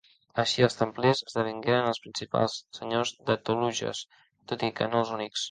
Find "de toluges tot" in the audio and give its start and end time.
3.29-4.67